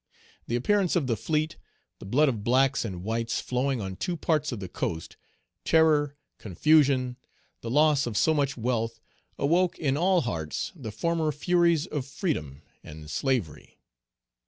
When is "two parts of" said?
3.95-4.59